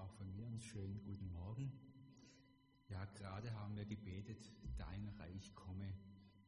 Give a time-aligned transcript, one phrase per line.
[0.00, 1.70] auch von mir einen schönen guten Morgen.
[2.88, 5.92] Ja, gerade haben wir gebetet, dein Reich komme,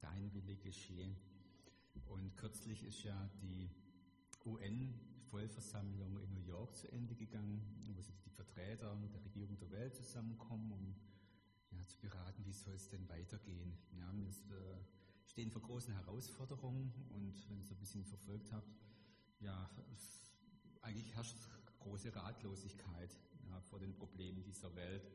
[0.01, 1.15] dein Wille geschehe.
[2.07, 3.71] Und kürzlich ist ja die
[4.47, 7.61] UN-Vollversammlung in New York zu Ende gegangen,
[7.95, 10.95] wo sich die Vertreter der Regierung der Welt zusammenkommen, um
[11.71, 13.77] ja, zu beraten, wie soll es denn weitergehen.
[13.99, 14.79] Ja, wir äh,
[15.27, 18.75] stehen vor großen Herausforderungen und wenn ihr es ein bisschen verfolgt habt,
[19.41, 19.71] ja,
[20.81, 21.37] eigentlich herrscht
[21.83, 23.11] große Ratlosigkeit
[23.53, 25.11] ja, vor den Problemen dieser Welt.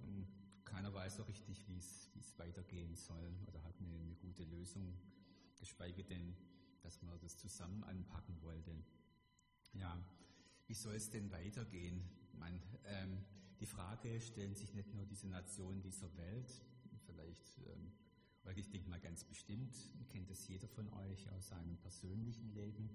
[0.00, 0.26] Und
[0.64, 2.04] keiner weiß so richtig, wie es,
[2.38, 4.92] weitergehen soll oder hat eine, eine gute Lösung,
[5.58, 6.36] geschweige denn,
[6.82, 8.74] dass man das zusammen anpacken wollte.
[9.72, 9.98] Ja,
[10.66, 12.02] wie soll es denn weitergehen?
[12.34, 13.24] Man, ähm,
[13.58, 16.52] die Frage stellen sich nicht nur diese Nationen dieser Welt,
[17.06, 17.90] vielleicht, ähm,
[18.44, 19.74] oder ich denke mal ganz bestimmt,
[20.10, 22.90] kennt es jeder von euch aus seinem persönlichen Leben,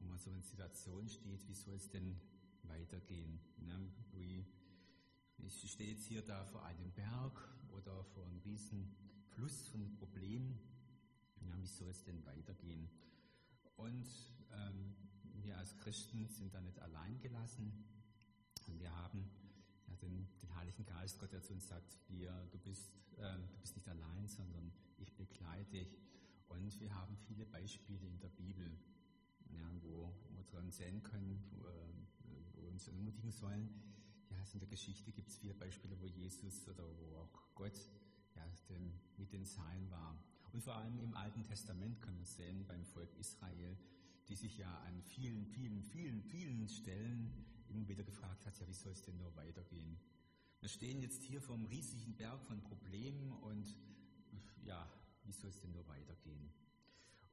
[0.00, 2.16] wo man so in Situationen steht, wie soll es denn
[2.62, 3.40] weitergehen?
[3.58, 3.90] Ne?
[4.12, 4.46] Wie,
[5.38, 8.94] ich stehe jetzt hier da vor einem Berg oder vor einem riesen
[9.34, 10.58] Fluss von Problemen.
[11.40, 12.88] Ja, wie soll es denn weitergehen?
[13.76, 14.06] Und
[14.52, 14.94] ähm,
[15.42, 17.72] wir als Christen sind da nicht allein gelassen.
[18.68, 19.28] Wir haben
[19.88, 23.58] ja, den, den, Heiligen Geist, Gott, der zu uns sagt, wir, du, bist, äh, du
[23.60, 25.98] bist nicht allein, sondern ich begleite dich.
[26.48, 28.78] Und wir haben viele Beispiele in der Bibel,
[29.50, 31.72] ja, wo wir dran sehen können, wo, äh,
[32.20, 32.21] wo
[32.68, 33.68] uns ermutigen sollen.
[34.30, 37.78] Ja, also in der Geschichte gibt es viele Beispiele, wo Jesus oder wo auch Gott
[38.34, 40.16] ja, den, mit den Zahlen war.
[40.52, 43.76] Und vor allem im Alten Testament können wir sehen, beim Volk Israel,
[44.28, 47.32] die sich ja an vielen, vielen, vielen, vielen Stellen
[47.68, 49.98] immer wieder gefragt hat, ja, wie soll es denn nur weitergehen?
[50.60, 53.76] Wir stehen jetzt hier vor einem riesigen Berg von Problemen und
[54.64, 54.88] ja,
[55.24, 56.52] wie soll es denn nur weitergehen?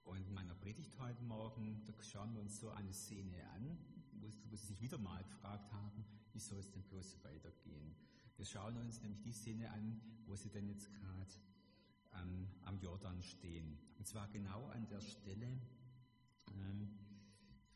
[0.03, 3.77] Und in meiner Predigt heute Morgen, da schauen wir uns so eine Szene an,
[4.21, 7.95] wo, wo sie sich wieder mal gefragt haben, wie soll es denn bloß weitergehen?
[8.37, 11.33] Wir schauen uns nämlich die Szene an, wo sie denn jetzt gerade
[12.13, 13.77] ähm, am Jordan stehen.
[13.97, 15.59] Und zwar genau an der Stelle,
[16.53, 16.89] ähm,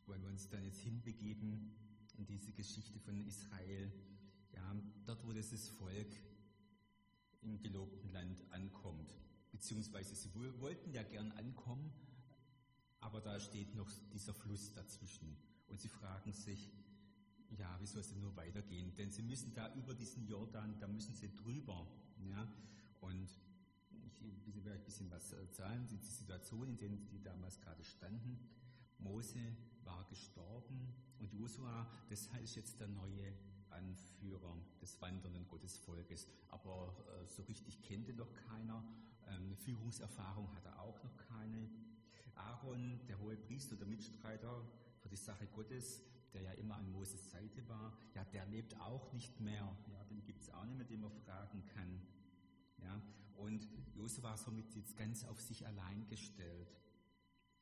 [0.06, 1.76] wo wir uns dann jetzt hinbegeben
[2.18, 3.92] in diese Geschichte von Israel.
[4.54, 4.76] Ja,
[5.06, 6.16] dort, wo dieses Volk
[7.42, 9.14] im gelobten Land ankommt.
[9.52, 11.92] Beziehungsweise sie wollten ja gern ankommen,
[13.00, 15.36] aber da steht noch dieser Fluss dazwischen.
[15.74, 16.70] Und sie fragen sich,
[17.58, 18.94] ja, wie soll es denn nur weitergehen?
[18.96, 21.88] Denn sie müssen da über diesen Jordan, da müssen sie drüber.
[22.20, 22.48] Ja?
[23.02, 23.28] Und
[24.46, 28.38] ich will ein bisschen was erzählen, die Situation, in der die damals gerade standen.
[29.00, 29.40] Mose
[29.84, 33.34] war gestorben und Josua, das ist jetzt der neue
[33.72, 36.28] Anführer des wandernden Gottesvolkes.
[36.50, 38.86] Aber äh, so richtig kennt ihn noch keiner.
[39.26, 41.68] Ähm, Führungserfahrung hat er auch noch keine.
[42.36, 44.64] Aaron, der hohe Priester, der Mitstreiter
[45.04, 46.02] für die Sache Gottes,
[46.34, 49.78] der ja immer an Moses Seite war, ja, der lebt auch nicht mehr.
[49.92, 52.02] Ja, den gibt es auch nicht mehr, den man fragen kann.
[52.82, 53.02] Ja,
[53.36, 56.74] und Josef war somit jetzt ganz auf sich allein gestellt.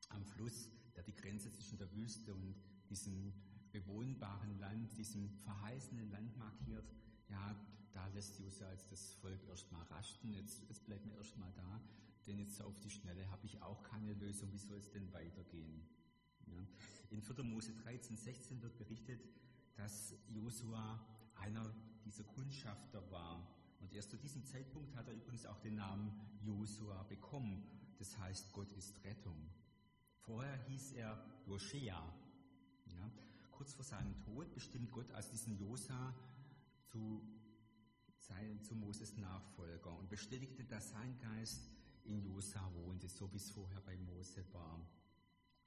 [0.09, 2.55] Am Fluss, der die Grenze zwischen der Wüste und
[2.89, 3.33] diesem
[3.71, 6.85] bewohnbaren Land, diesem verheißenen Land markiert,
[7.29, 7.55] ja,
[7.93, 10.31] da lässt Josef als das Volk erstmal rasten.
[10.31, 11.81] Jetzt, jetzt bleibt mir erstmal da,
[12.27, 14.51] denn jetzt auf die Schnelle habe ich auch keine Lösung.
[14.51, 15.81] Wie soll es denn weitergehen?
[17.09, 17.43] In 4.
[17.43, 19.21] Mose 13, 16 wird berichtet,
[19.75, 20.99] dass Josua
[21.35, 21.73] einer
[22.05, 23.47] dieser Kundschafter war.
[23.79, 27.63] Und erst zu diesem Zeitpunkt hat er übrigens auch den Namen Josua bekommen.
[27.97, 29.49] Das heißt, Gott ist Rettung.
[30.19, 32.01] Vorher hieß er Joschea.
[32.85, 33.11] Ja.
[33.51, 36.15] Kurz vor seinem Tod bestimmt Gott als diesen Josa
[36.91, 37.21] zu,
[38.19, 41.69] sein, zu Moses Nachfolger und bestätigte, dass sein Geist
[42.03, 44.79] in Josa wohnte, so wie es vorher bei Mose war.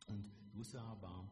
[0.07, 1.31] Und Josa war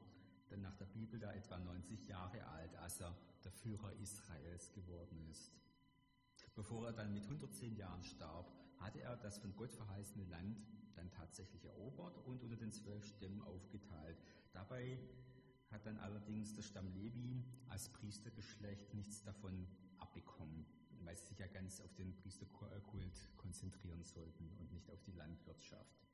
[0.49, 5.19] dann nach der Bibel da etwa 90 Jahre alt, als er der Führer Israels geworden
[5.31, 5.53] ist.
[6.55, 10.61] Bevor er dann mit 110 Jahren starb, hatte er das von Gott verheißene Land
[10.95, 14.19] dann tatsächlich erobert und unter den zwölf Stämmen aufgeteilt.
[14.53, 14.99] Dabei
[15.71, 19.67] hat dann allerdings der Stamm Levi als Priestergeschlecht nichts davon
[19.99, 20.67] abbekommen,
[21.05, 26.12] weil sie sich ja ganz auf den Priesterkult konzentrieren sollten und nicht auf die Landwirtschaft.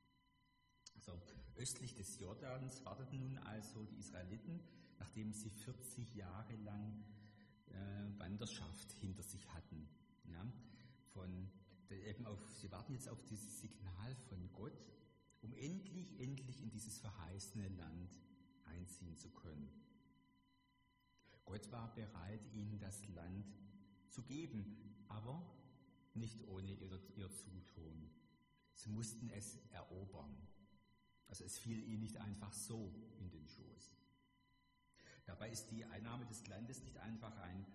[0.99, 1.13] So,
[1.55, 4.59] östlich des Jordans warteten nun also die Israeliten,
[4.97, 7.03] nachdem sie 40 Jahre lang
[7.67, 9.87] äh, Wanderschaft hinter sich hatten.
[10.25, 10.45] Ja,
[11.13, 11.49] von
[11.89, 14.85] eben auf, sie warten jetzt auf dieses Signal von Gott,
[15.41, 18.19] um endlich, endlich in dieses verheißene Land
[18.65, 19.69] einziehen zu können.
[21.45, 23.57] Gott war bereit, ihnen das Land
[24.09, 25.43] zu geben, aber
[26.13, 28.09] nicht ohne ihr, ihr Zutun.
[28.73, 30.35] Sie mussten es erobern.
[31.29, 33.95] Also es fiel ihnen nicht einfach so in den Schoß.
[35.25, 37.65] Dabei ist die Einnahme des Landes nicht einfach ein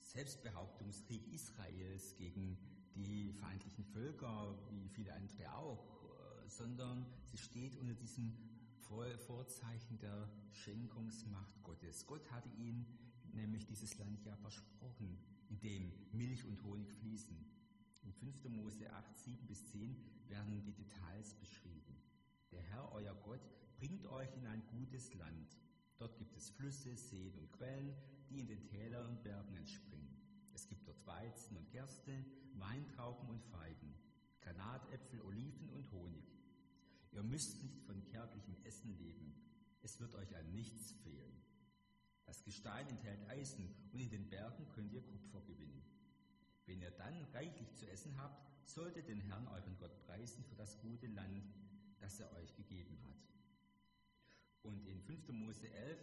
[0.00, 2.58] Selbstbehauptungskrieg Israels gegen
[2.94, 5.84] die feindlichen Völker, wie viele andere auch,
[6.44, 8.36] äh, sondern sie steht unter diesem
[9.26, 12.06] Vorzeichen der Schenkungsmacht Gottes.
[12.06, 12.86] Gott hatte ihm
[13.32, 15.18] nämlich dieses Land ja versprochen,
[15.48, 17.36] in dem Milch und Honig fließen.
[18.04, 18.44] In 5.
[18.48, 19.96] Mose 8, 7 bis 10
[20.28, 21.96] werden die Details beschrieben.
[22.56, 23.42] Der Herr, euer Gott,
[23.76, 25.58] bringt euch in ein gutes Land.
[25.98, 27.94] Dort gibt es Flüsse, Seen und Quellen,
[28.30, 30.16] die in den Tälern und Bergen entspringen.
[30.54, 32.24] Es gibt dort Weizen und Gerste,
[32.54, 33.94] Weintrauben und Feigen,
[34.40, 36.24] Granatäpfel, Oliven und Honig.
[37.12, 39.34] Ihr müsst nicht von kärglichem Essen leben.
[39.82, 41.42] Es wird euch an nichts fehlen.
[42.24, 45.82] Das Gestein enthält Eisen und in den Bergen könnt ihr Kupfer gewinnen.
[46.64, 50.80] Wenn ihr dann reichlich zu essen habt, solltet den Herrn euren Gott preisen für das
[50.80, 51.44] gute Land,
[52.00, 53.16] das er euch gegeben hat.
[54.62, 55.28] Und in 5.
[55.28, 55.98] Mose 11,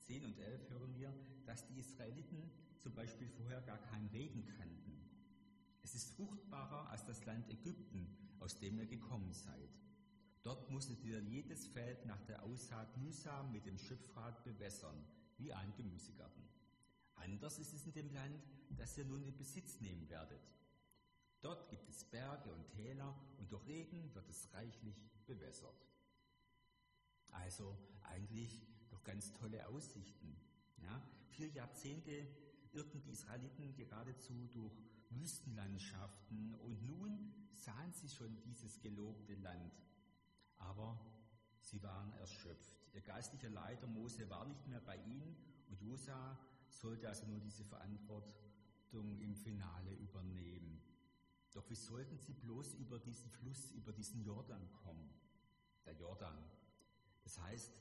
[0.00, 1.14] 10 und 11 hören wir,
[1.46, 4.92] dass die Israeliten zum Beispiel vorher gar keinen Regen kannten.
[5.82, 8.06] Es ist fruchtbarer als das Land Ägypten,
[8.40, 9.70] aus dem ihr gekommen seid.
[10.42, 15.04] Dort musstet ihr jedes Feld nach der Aussaat mühsam mit dem Schöpfrad bewässern,
[15.38, 16.42] wie ein Gemüsegarten.
[17.14, 20.42] Anders ist es in dem Land, das ihr nun in Besitz nehmen werdet.
[21.42, 24.96] Dort gibt es Berge und Täler und durch Regen wird es reichlich
[25.26, 25.86] bewässert.
[27.32, 30.36] Also eigentlich doch ganz tolle Aussichten.
[30.78, 31.02] Ja?
[31.30, 32.28] Vier Jahrzehnte
[32.72, 34.72] irrten die Israeliten geradezu durch
[35.10, 39.72] Wüstenlandschaften und nun sahen sie schon dieses gelobte Land.
[40.58, 40.98] Aber
[41.60, 42.86] sie waren erschöpft.
[42.94, 45.36] Ihr geistlicher Leiter Mose war nicht mehr bei ihnen
[45.68, 46.38] und Josa
[46.68, 50.81] sollte also nur diese Verantwortung im Finale übernehmen.
[51.54, 55.10] Doch wie sollten sie bloß über diesen Fluss, über diesen Jordan kommen?
[55.84, 56.36] Der Jordan.
[57.22, 57.72] Das heißt,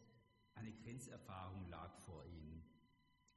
[0.55, 2.63] eine Grenzerfahrung lag vor ihnen.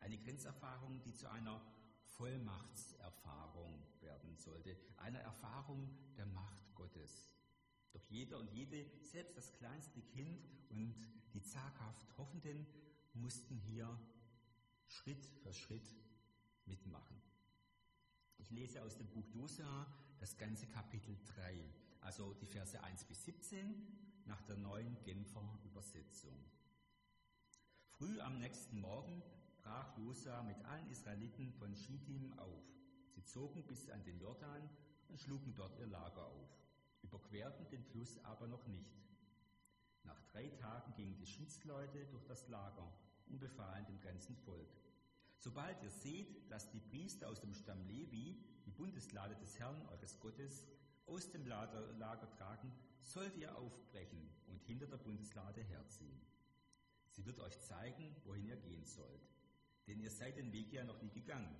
[0.00, 1.60] Eine Grenzerfahrung, die zu einer
[2.04, 7.32] Vollmachtserfahrung werden sollte, einer Erfahrung der Macht Gottes.
[7.92, 10.94] Doch jeder und jede, selbst das kleinste Kind und
[11.32, 12.66] die zaghaft Hoffenden,
[13.14, 13.88] mussten hier
[14.86, 15.94] Schritt für Schritt
[16.66, 17.20] mitmachen.
[18.38, 19.86] Ich lese aus dem Buch Dosa
[20.24, 21.62] das ganze Kapitel 3,
[22.00, 26.32] also die Verse 1 bis 17 nach der neuen Genfer Übersetzung.
[27.90, 29.22] Früh am nächsten Morgen
[29.58, 32.64] brach Josa mit allen Israeliten von Schittim auf.
[33.10, 34.70] Sie zogen bis an den Jordan
[35.10, 36.48] und schlugen dort ihr Lager auf,
[37.02, 38.96] überquerten den Fluss aber noch nicht.
[40.04, 42.90] Nach drei Tagen gingen die Schiedsleute durch das Lager
[43.26, 44.72] und befahlen dem ganzen Volk.
[45.44, 50.18] Sobald ihr seht, dass die Priester aus dem Stamm Levi die Bundeslade des Herrn eures
[50.18, 50.66] Gottes
[51.04, 56.18] aus dem Lager, Lager tragen, sollt ihr aufbrechen und hinter der Bundeslade herziehen.
[57.10, 59.28] Sie wird euch zeigen, wohin ihr gehen sollt,
[59.86, 61.54] denn ihr seid den Weg ja noch nie gegangen.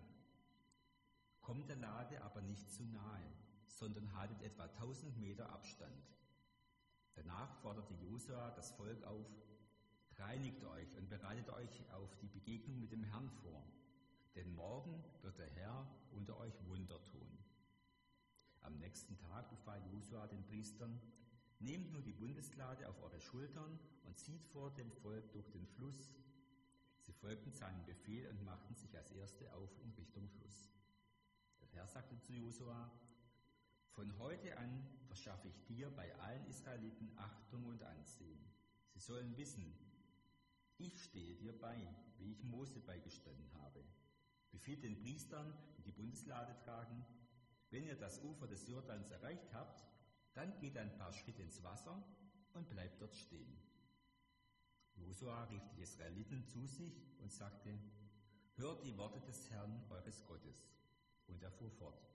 [1.42, 3.32] Kommt der Lade aber nicht zu nahe,
[3.66, 6.08] sondern haltet etwa 1000 Meter Abstand.
[7.16, 9.26] Danach forderte Josua das Volk auf,
[10.18, 13.62] reinigt euch und bereitet euch auf die Begegnung mit dem Herrn vor,
[14.34, 17.38] denn morgen wird der Herr unter euch Wunder tun.
[18.60, 21.00] Am nächsten Tag befahl Josua den Priestern,
[21.58, 26.14] nehmt nur die Bundeslade auf eure Schultern und zieht vor dem Volk durch den Fluss.
[27.00, 30.72] Sie folgten seinem Befehl und machten sich als Erste auf in Richtung Fluss.
[31.60, 32.90] Der Herr sagte zu Josua,
[33.90, 38.40] von heute an verschaffe ich dir bei allen Israeliten Achtung und Ansehen.
[38.88, 39.74] Sie sollen wissen,
[40.78, 41.76] ich stehe dir bei,
[42.18, 43.84] wie ich Mose beigestanden habe.
[44.50, 47.04] Befiehlt den Priestern, die die Bundeslade tragen,
[47.70, 49.84] wenn ihr das Ufer des Jordans erreicht habt,
[50.34, 52.02] dann geht ein paar Schritte ins Wasser
[52.52, 53.56] und bleibt dort stehen.
[54.96, 57.76] Josua rief die Israeliten zu sich und sagte,
[58.56, 60.70] hört die Worte des Herrn eures Gottes.
[61.26, 62.06] Und er fuhr fort.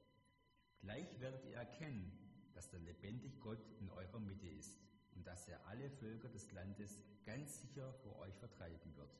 [0.80, 2.12] Gleich werdet ihr erkennen,
[2.54, 4.89] dass der lebendig Gott in eurer Mitte ist
[5.20, 9.20] und dass er alle Völker des Landes ganz sicher vor euch vertreiben wird.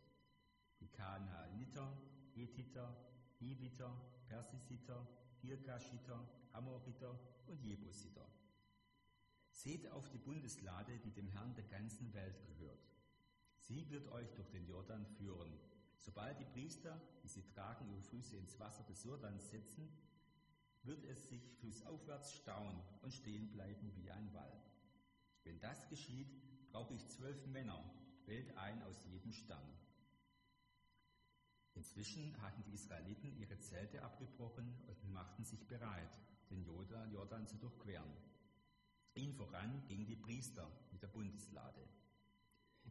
[0.80, 1.92] Die Kanaaniter,
[2.36, 2.96] Hethiter,
[3.38, 3.94] Hiviter,
[4.30, 5.06] Persisiter,
[5.42, 8.26] Girgashiter, Amoriter und Jebusiter.
[9.52, 12.88] Seht auf die Bundeslade, die dem Herrn der ganzen Welt gehört.
[13.58, 15.52] Sie wird euch durch den Jordan führen.
[15.98, 19.92] Sobald die Priester, die sie tragen, ihre Füße ins Wasser des Jordans setzen,
[20.84, 24.69] wird es sich flussaufwärts stauen und stehen bleiben wie ein Wall.
[25.50, 26.30] Wenn das geschieht,
[26.72, 27.84] brauche ich zwölf Männer,
[28.28, 29.68] wählt ein aus jedem Stamm.
[31.74, 36.20] Inzwischen hatten die Israeliten ihre Zelte abgebrochen und machten sich bereit,
[36.52, 38.14] den Jordan zu durchqueren.
[39.16, 41.82] Ihnen voran gingen die Priester mit der Bundeslade.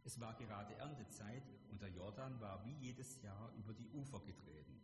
[0.03, 4.81] Es war gerade Erntezeit und der Jordan war wie jedes Jahr über die Ufer getreten.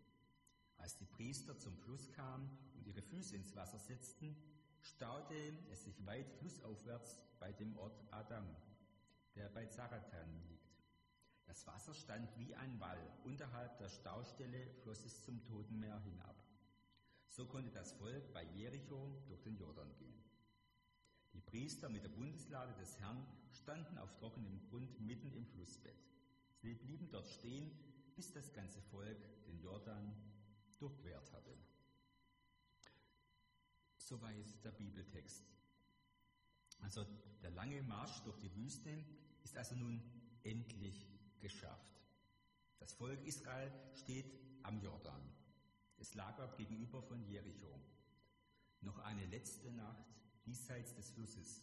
[0.78, 4.38] Als die Priester zum Fluss kamen und ihre Füße ins Wasser setzten,
[4.80, 5.36] staute
[5.72, 8.44] es sich weit flussaufwärts bei dem Ort Adam,
[9.36, 10.82] der bei Zaratan liegt.
[11.46, 13.00] Das Wasser stand wie ein Wall.
[13.24, 16.36] Unterhalb der Staustelle floss es zum Toten Meer hinab.
[17.28, 20.24] So konnte das Volk bei Jericho durch den Jordan gehen.
[21.34, 26.04] Die Priester mit der Bundeslade des Herrn standen auf trockenem Grund mitten im Flussbett.
[26.56, 27.78] Sie blieben dort stehen,
[28.16, 30.16] bis das ganze Volk den Jordan
[30.80, 31.56] durchquert hatte.
[33.98, 35.55] Soweit der Bibeltext.
[36.80, 37.06] Also
[37.42, 39.04] der lange Marsch durch die Wüste
[39.44, 40.02] ist also nun
[40.44, 41.08] endlich
[41.40, 42.02] geschafft.
[42.80, 44.32] Das Volk Israel steht
[44.64, 45.22] am Jordan.
[45.98, 47.80] Es lagert gegenüber von Jericho.
[48.82, 50.06] Noch eine letzte Nacht
[50.46, 51.62] diesseits des Flusses.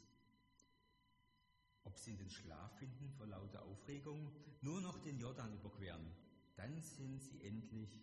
[1.85, 6.15] Ob sie den Schlaf finden vor lauter Aufregung, nur noch den Jordan überqueren,
[6.57, 8.01] dann sind sie endlich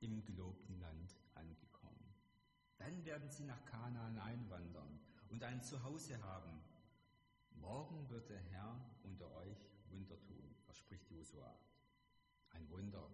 [0.00, 2.14] im gelobten Land angekommen.
[2.78, 6.62] Dann werden sie nach Kanaan einwandern und ein Zuhause haben.
[7.52, 9.58] Morgen wird der Herr unter euch
[9.90, 11.54] Wunder tun, verspricht Josua.
[12.50, 13.10] Ein Wunder.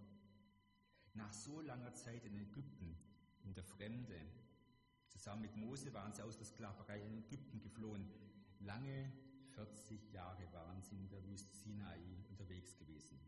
[1.15, 2.97] Nach so langer Zeit in Ägypten,
[3.43, 4.21] in der Fremde,
[5.09, 8.09] zusammen mit Mose waren sie aus der Sklaverei in Ägypten geflohen.
[8.61, 9.13] Lange
[9.55, 13.19] 40 Jahre waren sie in der Wüste Sinai unterwegs gewesen.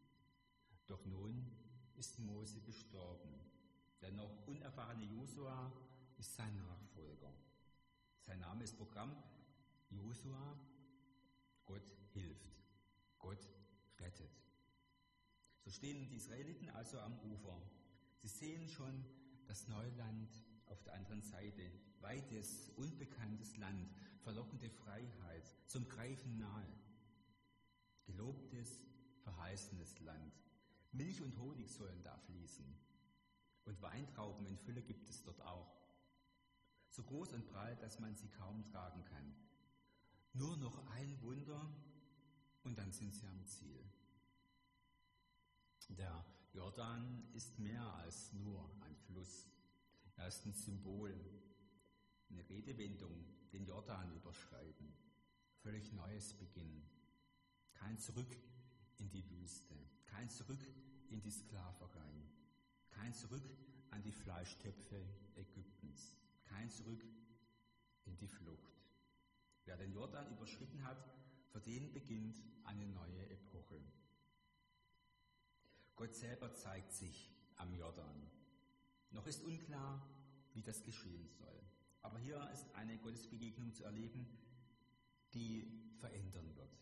[0.87, 1.47] Doch nun
[1.97, 3.35] ist Mose gestorben.
[4.01, 5.73] Der noch unerfahrene Josua
[6.19, 7.33] ist sein Nachfolger.
[8.27, 9.15] Sein Name ist Programm
[9.89, 10.59] Josua,
[11.65, 12.59] Gott hilft,
[13.21, 13.49] Gott
[14.01, 14.43] rettet.
[15.61, 17.57] So stehen die Israeliten also am Ufer.
[18.23, 19.05] Sie sehen schon
[19.47, 23.89] das Neuland auf der anderen Seite, weites, unbekanntes Land,
[24.25, 26.67] verlockende Freiheit, zum Greifen nahe.
[28.07, 28.81] Gelobtes,
[29.23, 30.35] verheißenes Land.
[30.91, 32.67] Milch und Honig sollen da fließen.
[33.67, 35.86] Und Weintrauben in Fülle gibt es dort auch.
[36.97, 39.35] So groß und breit, dass man sie kaum tragen kann.
[40.33, 41.71] Nur noch ein Wunder
[42.63, 43.85] und dann sind sie am Ziel.
[45.91, 46.25] Der
[46.55, 49.47] Jordan ist mehr als nur ein Fluss.
[50.17, 51.15] Er ist ein Symbol,
[52.31, 54.91] eine Redewendung, den Jordan überschreiten.
[55.59, 56.83] Völlig neues Beginn.
[57.75, 58.35] Kein Zurück
[58.97, 59.75] in die Wüste,
[60.07, 60.65] kein Zurück
[61.11, 62.25] in die Sklaverei,
[62.89, 63.51] kein Zurück
[63.91, 65.05] an die Fleischtöpfe
[65.37, 67.05] Ägyptens, kein Zurück
[68.05, 68.83] in die Flucht.
[69.65, 71.05] Wer den Jordan überschritten hat,
[71.49, 73.81] für den beginnt eine neue Epoche.
[75.97, 78.31] Gott selber zeigt sich am Jordan.
[79.11, 80.07] Noch ist unklar,
[80.53, 81.63] wie das geschehen soll.
[82.03, 84.27] Aber hier ist eine Gottesbegegnung zu erleben,
[85.35, 86.77] die verändern wird.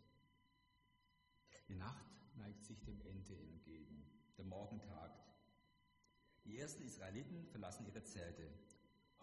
[1.69, 2.05] Die Nacht
[2.37, 4.05] neigt sich dem Ende entgegen.
[4.37, 5.25] Der Morgen tagt.
[6.45, 8.53] Die ersten Israeliten verlassen ihre Zelte.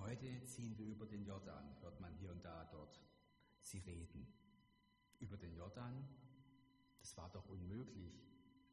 [0.02, 3.00] Heute ziehen wir über den Jordan, hört man hier und da dort.
[3.60, 4.26] Sie reden.
[5.20, 6.08] Über den Jordan?
[7.00, 8.20] Das war doch unmöglich.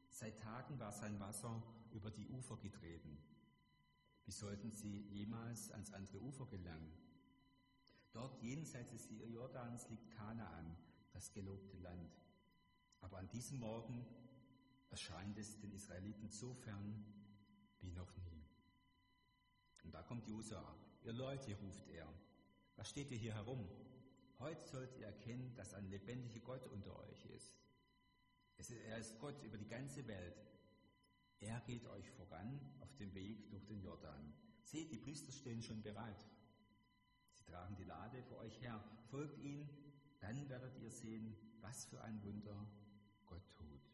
[0.09, 3.15] Seit Tagen war sein Wasser über die Ufer getreten.
[4.25, 6.91] Wie sollten sie jemals ans andere Ufer gelangen?
[8.11, 10.75] Dort jenseits des Jordans liegt Kanaan,
[11.13, 12.11] das gelobte Land.
[13.01, 14.03] Aber an diesem Morgen
[14.89, 17.05] erscheint es den Israeliten so fern
[17.81, 18.43] wie noch nie.
[19.83, 20.88] Und da kommt Josua.
[21.03, 22.07] Ihr Leute, ruft er.
[22.75, 23.67] Was steht ihr hier herum?
[24.39, 27.55] Heute sollt ihr erkennen, dass ein lebendiger Gott unter euch ist.
[28.57, 28.71] ist.
[28.71, 30.37] Er ist Gott über die ganze Welt.
[31.39, 34.33] Er geht euch voran auf dem Weg durch den Jordan.
[34.61, 36.25] Seht, die Priester stehen schon bereit.
[37.33, 38.83] Sie tragen die Lade vor euch her.
[39.09, 39.69] Folgt ihnen,
[40.19, 42.67] dann werdet ihr sehen, was für ein Wunder
[43.25, 43.89] Gott tut.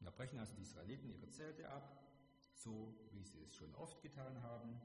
[0.00, 2.11] Da brechen also die Israeliten ihre Zelte ab,
[2.62, 4.80] so wie sie es schon oft getan haben.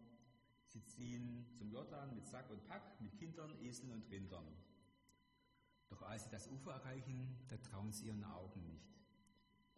[0.65, 4.45] Sie ziehen zum Jordan mit Sack und Pack, mit Kindern, Eseln und Rindern.
[5.89, 8.97] Doch als sie das Ufer erreichen, da trauen sie ihren Augen nicht.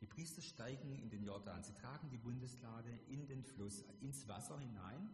[0.01, 4.57] Die Priester steigen in den Jordan, sie tragen die Bundeslade in den Fluss, ins Wasser
[4.57, 5.09] hinein,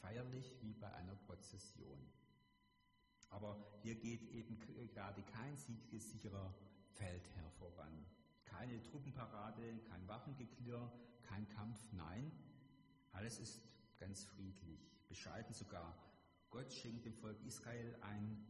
[0.00, 1.98] feierlich wie bei einer Prozession.
[3.30, 6.54] Aber hier geht eben gerade kein siegessicherer
[6.90, 8.04] Feldherr voran.
[8.44, 10.92] Keine Truppenparade, kein Waffengeklirr,
[11.22, 12.30] kein Kampf, nein,
[13.12, 13.62] alles ist
[13.98, 15.96] ganz friedlich, bescheiden sogar.
[16.50, 18.44] Gott schenkt dem Volk Israel ein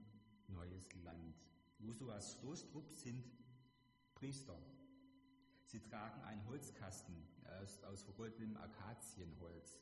[0.48, 1.36] neues Land.
[1.78, 3.24] Josuas Stoßtrupp sind
[4.14, 4.58] Priester.
[5.64, 7.14] Sie tragen einen Holzkasten
[7.60, 9.80] aus, aus vergoldetem Akazienholz.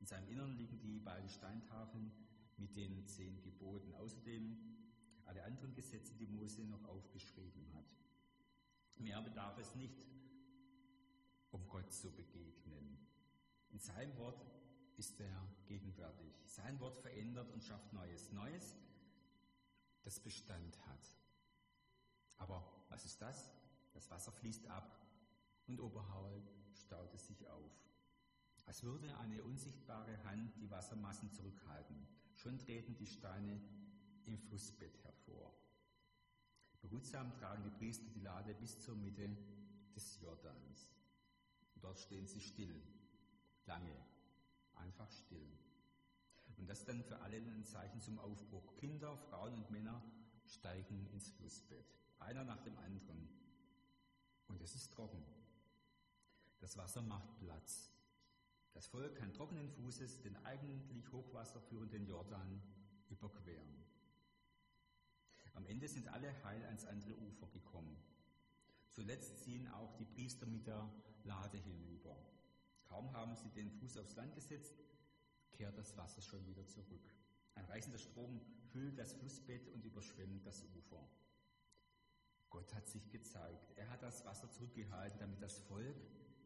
[0.00, 2.10] In seinem Innern liegen die beiden Steintafeln
[2.56, 3.94] mit den zehn Geboten.
[3.94, 4.56] Außerdem
[5.24, 7.84] alle anderen Gesetze, die Mose noch aufgeschrieben hat.
[8.98, 10.04] Mehr bedarf es nicht,
[11.68, 12.98] Gott zu begegnen.
[13.70, 14.46] In seinem Wort
[14.96, 16.32] ist er gegenwärtig.
[16.46, 18.32] Sein Wort verändert und schafft Neues.
[18.32, 18.76] Neues,
[20.02, 21.16] das Bestand hat.
[22.38, 23.52] Aber was ist das?
[23.92, 25.00] Das Wasser fließt ab
[25.66, 26.42] und oberhalb
[26.74, 27.72] staut es sich auf.
[28.66, 32.06] Als würde eine unsichtbare Hand die Wassermassen zurückhalten.
[32.34, 33.60] Schon treten die Steine
[34.26, 35.52] im Flussbett hervor.
[36.80, 39.36] Behutsam tragen die Priester die Lade bis zur Mitte
[39.94, 40.92] des Jordans.
[41.86, 42.82] Dort stehen sie still,
[43.64, 43.96] lange,
[44.74, 45.48] einfach still.
[46.56, 48.74] Und das dann für alle ein Zeichen zum Aufbruch.
[48.74, 50.02] Kinder, Frauen und Männer
[50.48, 51.86] steigen ins Flussbett,
[52.18, 53.28] einer nach dem anderen.
[54.48, 55.22] Und es ist trocken.
[56.58, 57.92] Das Wasser macht Platz.
[58.72, 62.60] Das Volk kann trockenen Fußes den eigentlich hochwasserführenden Jordan
[63.10, 63.84] überqueren.
[65.54, 67.96] Am Ende sind alle heil ans andere Ufer gekommen.
[68.90, 70.90] Zuletzt ziehen auch die Priester mit der
[71.26, 72.16] Lade hinüber.
[72.84, 74.74] Kaum haben sie den Fuß aufs Land gesetzt,
[75.52, 77.10] kehrt das Wasser schon wieder zurück.
[77.54, 78.40] Ein reißender Strom
[78.72, 81.06] füllt das Flussbett und überschwemmt das Ufer.
[82.50, 83.72] Gott hat sich gezeigt.
[83.76, 85.96] Er hat das Wasser zurückgehalten, damit das Volk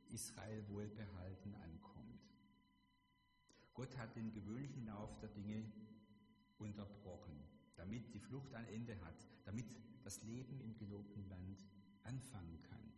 [0.08, 2.28] Israel wohlbehalten ankommt.
[3.74, 5.70] Gott hat den gewöhnlichen Lauf der Dinge
[6.58, 7.42] unterbrochen,
[7.76, 11.64] damit die Flucht ein Ende hat, damit das Leben im gelobten Land
[12.02, 12.92] anfangen kann.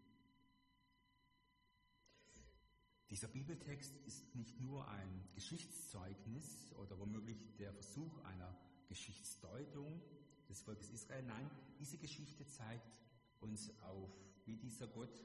[3.12, 8.56] Dieser Bibeltext ist nicht nur ein Geschichtszeugnis oder womöglich der Versuch einer
[8.88, 10.00] Geschichtsdeutung
[10.48, 11.22] des Volkes Israel.
[11.24, 12.98] Nein, diese Geschichte zeigt
[13.40, 14.10] uns auf,
[14.46, 15.22] wie dieser Gott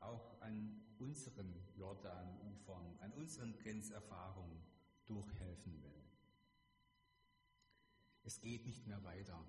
[0.00, 4.62] auch an unseren Jordanufern, an unseren Grenzerfahrungen
[5.04, 6.02] durchhelfen will.
[8.22, 9.44] Es geht nicht mehr weiter,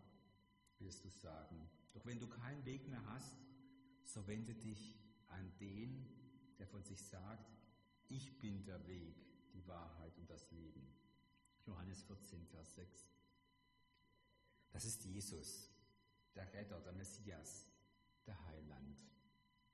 [0.80, 1.70] wirst du sagen.
[1.94, 3.38] Doch wenn du keinen Weg mehr hast,
[4.04, 6.06] so wende dich an den,
[6.58, 7.59] der von sich sagt,
[8.10, 9.16] ich bin der Weg,
[9.54, 10.94] die Wahrheit und das Leben.
[11.66, 13.08] Johannes 14, Vers 6.
[14.72, 15.70] Das ist Jesus,
[16.36, 17.68] der Retter, der Messias,
[18.26, 19.00] der Heiland.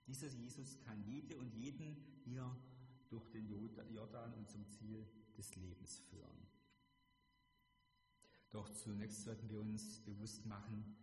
[0.05, 2.55] Dieser Jesus kann jede und jeden hier
[3.09, 6.47] durch den Jordan und zum Ziel des Lebens führen.
[8.51, 10.95] Doch zunächst sollten wir uns bewusst machen,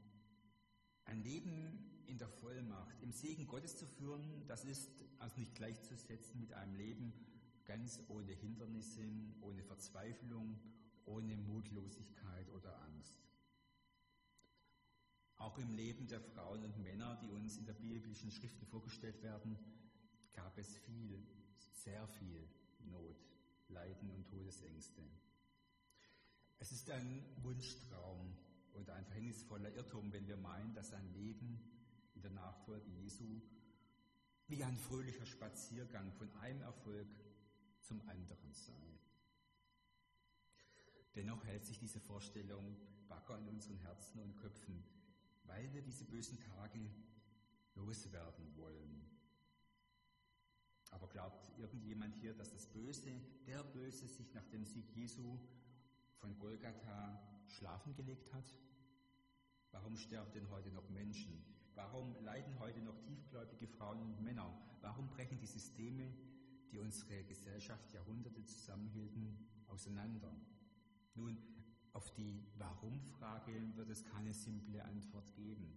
[1.05, 6.41] ein Leben in der Vollmacht, im Segen Gottes zu führen, das ist also nicht gleichzusetzen
[6.41, 7.13] mit einem Leben
[7.65, 9.03] ganz ohne Hindernisse,
[9.41, 10.59] ohne Verzweiflung,
[11.05, 13.19] ohne Mutlosigkeit oder Angst.
[15.37, 19.59] Auch im Leben der Frauen und Männer, die uns in der biblischen Schriften vorgestellt werden,
[20.33, 21.21] gab es viel,
[21.73, 22.49] sehr viel
[22.91, 23.17] Not,
[23.69, 25.03] Leiden und Todesängste.
[26.59, 28.37] Es ist ein Wunschtraum
[28.75, 31.61] und ein verhängnisvoller Irrtum, wenn wir meinen, dass ein Leben
[32.23, 33.41] der Nachfolge Jesu
[34.49, 37.09] wie ein fröhlicher Spaziergang von einem Erfolg
[37.81, 38.99] zum anderen sei.
[41.15, 42.77] Dennoch hält sich diese Vorstellung
[43.09, 44.83] wacker in unseren Herzen und Köpfen,
[45.45, 46.91] weil wir diese bösen Tage
[47.75, 49.07] loswerden wollen.
[50.91, 53.11] Aber glaubt irgendjemand hier, dass das Böse,
[53.47, 55.39] der Böse, sich nach dem Sieg Jesu
[56.17, 58.45] von Golgatha schlafen gelegt hat?
[59.71, 61.43] Warum sterben denn heute noch Menschen?
[61.75, 64.53] Warum leiden heute noch tiefgläubige Frauen und Männer?
[64.83, 66.13] Warum brechen die Systeme,
[66.71, 70.35] die unsere Gesellschaft Jahrhunderte zusammenhielten, auseinander?
[71.15, 71.39] Nun,
[71.95, 75.73] auf die Warum-Frage wird es keine simple Antwort geben.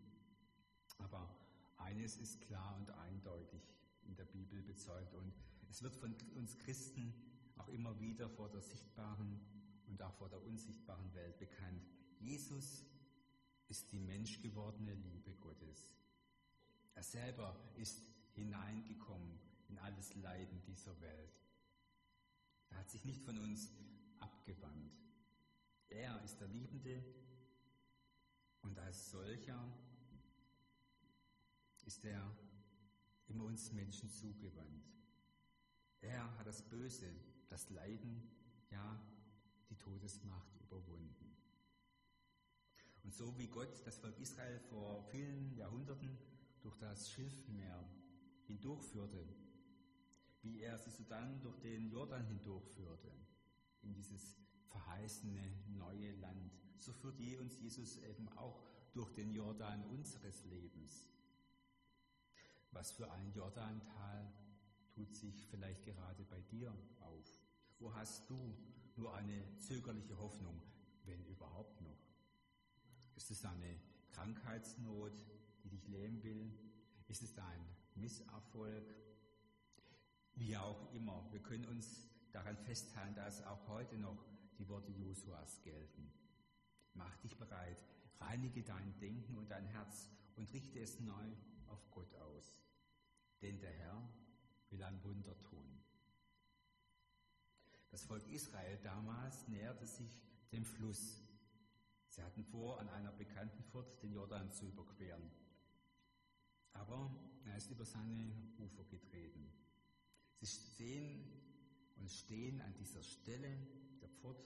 [0.97, 1.29] Aber
[1.77, 3.61] eines ist klar und eindeutig
[4.03, 5.33] in der Bibel bezeugt und
[5.69, 7.13] es wird von uns Christen
[7.57, 9.39] auch immer wieder vor der sichtbaren
[9.87, 11.85] und auch vor der unsichtbaren Welt bekannt.
[12.19, 12.85] Jesus
[13.67, 15.93] ist die menschgewordene Liebe Gottes.
[16.93, 21.39] Er selber ist hineingekommen in alles Leiden dieser Welt.
[22.69, 23.71] Er hat sich nicht von uns
[24.19, 24.93] abgewandt.
[25.89, 27.03] Er ist der Liebende
[28.61, 29.59] und als solcher
[31.85, 32.35] ist er
[33.27, 34.85] immer uns Menschen zugewandt.
[36.01, 37.11] Er hat das Böse,
[37.49, 38.29] das Leiden,
[38.71, 38.99] ja,
[39.69, 41.35] die Todesmacht überwunden.
[43.05, 46.17] Und so wie Gott das Volk Israel vor vielen Jahrhunderten
[46.63, 47.87] durch das Schilfmeer
[48.47, 49.23] hindurchführte,
[50.41, 53.11] wie er sie sodann durch den Jordan hindurchführte,
[53.83, 54.35] in dieses
[54.69, 61.07] verheißene neue Land, so führt uns Jesus eben auch durch den Jordan unseres Lebens.
[62.71, 64.33] Was für ein Jordantal
[64.95, 67.39] tut sich vielleicht gerade bei dir auf?
[67.77, 68.57] Wo hast du
[68.95, 70.59] nur eine zögerliche Hoffnung,
[71.05, 72.14] wenn überhaupt noch?
[73.15, 73.79] Ist es eine
[74.11, 75.13] Krankheitsnot,
[75.63, 76.51] die dich lähmen will?
[77.07, 78.95] Ist es ein Misserfolg?
[80.35, 84.25] Wie auch immer, wir können uns daran festhalten, dass auch heute noch
[84.57, 86.11] die Worte Josuas gelten.
[86.93, 87.77] Mach dich bereit,
[88.19, 91.31] reinige dein Denken und dein Herz und richte es neu
[91.67, 92.61] auf Gott aus.
[93.41, 94.09] Denn der Herr
[94.69, 95.81] will ein Wunder tun.
[97.91, 100.19] Das Volk Israel damals näherte sich
[100.51, 101.24] dem Fluss.
[102.15, 105.29] Sie hatten vor, an einer bekannten Furt den Jordan zu überqueren.
[106.71, 109.51] Aber er ist über seine Ufer getreten.
[110.39, 111.25] Sie sehen
[111.97, 113.49] und stehen an dieser Stelle
[113.99, 114.41] der Pfort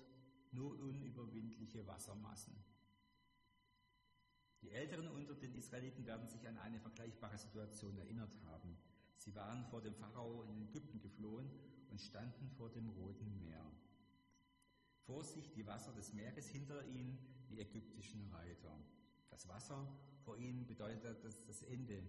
[0.52, 2.56] nur unüberwindliche Wassermassen.
[4.64, 8.76] Die Älteren unter den Israeliten werden sich an eine vergleichbare Situation erinnert haben.
[9.16, 11.52] Sie waren vor dem Pharao in Ägypten geflohen
[11.92, 13.64] und standen vor dem Roten Meer.
[15.06, 18.78] Vor sich die Wasser des Meeres, hinter ihnen die ägyptischen Reiter.
[19.30, 19.88] Das Wasser
[20.24, 22.04] vor ihnen bedeutet das, Ende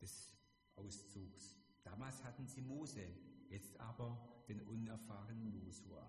[0.00, 0.32] des
[0.76, 1.56] Auszugs.
[1.82, 3.06] Damals hatten sie Mose,
[3.48, 6.06] jetzt aber den unerfahrenen Josua.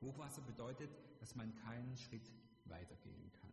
[0.00, 2.30] Hochwasser bedeutet, dass man keinen Schritt
[2.64, 3.52] weitergehen kann.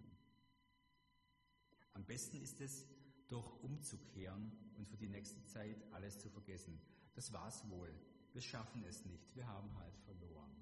[1.93, 2.86] Am besten ist es,
[3.27, 6.79] doch umzukehren und für die nächste Zeit alles zu vergessen.
[7.15, 7.91] Das war's wohl.
[8.34, 9.36] Wir schaffen es nicht.
[9.36, 10.54] Wir haben halt verloren.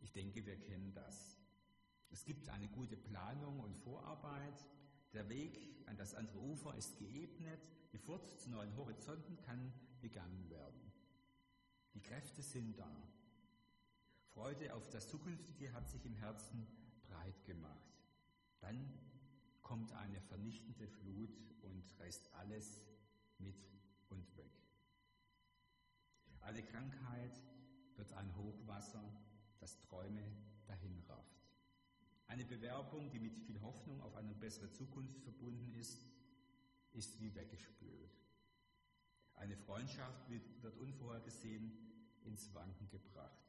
[0.00, 1.38] Ich denke, wir kennen das.
[2.10, 4.66] Es gibt eine gute Planung und Vorarbeit.
[5.12, 7.60] Der Weg an das andere Ufer ist geebnet.
[7.92, 10.92] Die Furt zu neuen Horizonten kann begangen werden.
[11.94, 12.90] Die Kräfte sind da.
[14.32, 16.66] Freude auf das Zukünftige hat sich im Herzen
[17.02, 17.90] breit gemacht.
[18.60, 18.92] Dann
[19.62, 22.80] kommt eine vernichtende Flut und reißt alles
[23.38, 23.56] mit
[24.08, 24.52] und weg.
[26.40, 27.42] Alle Krankheit
[27.96, 29.04] wird ein Hochwasser,
[29.70, 30.22] das Träume
[30.66, 31.46] dahinrafft.
[32.26, 35.98] Eine Bewerbung, die mit viel Hoffnung auf eine bessere Zukunft verbunden ist,
[36.92, 38.10] ist wie weggespült.
[39.34, 41.72] Eine Freundschaft wird, unvorhergesehen
[42.24, 43.46] ins Wanken gebracht.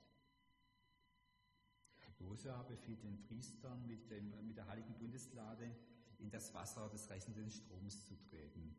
[2.20, 5.76] Josua befiehlt den Priestern mit, dem, mit der heiligen Bundeslade
[6.20, 8.76] in das Wasser des reißenden Stroms zu treten.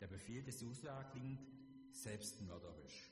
[0.00, 1.40] Der Befehl des Josua klingt
[1.92, 3.10] selbstmörderisch.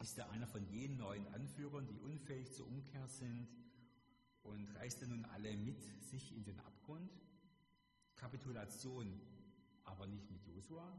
[0.00, 3.46] Ist er einer von jenen neuen Anführern, die unfähig zur Umkehr sind
[4.42, 7.12] und reißt er nun alle mit sich in den Abgrund?
[8.16, 9.20] Kapitulation,
[9.84, 10.90] aber nicht mit Josua.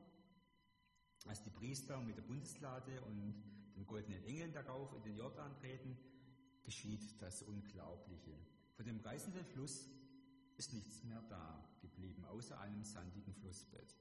[1.25, 3.43] Als die Priester mit der Bundeslade und
[3.75, 5.97] den goldenen Engeln darauf in den Jordan treten,
[6.63, 8.37] geschieht das Unglaubliche.
[8.75, 9.89] Von dem reißenden Fluss
[10.57, 13.95] ist nichts mehr da geblieben, außer einem sandigen Flussbett.